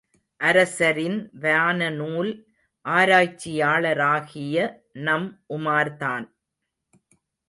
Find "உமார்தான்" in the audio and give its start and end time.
5.49-6.25